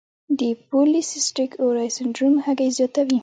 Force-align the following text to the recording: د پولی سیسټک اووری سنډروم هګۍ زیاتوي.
د 0.39 0.41
پولی 0.67 1.01
سیسټک 1.11 1.51
اووری 1.61 1.89
سنډروم 1.95 2.35
هګۍ 2.45 2.69
زیاتوي. 2.77 3.19